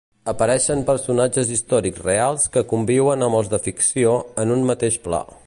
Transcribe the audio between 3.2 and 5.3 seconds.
amb els de ficció en un mateix pla.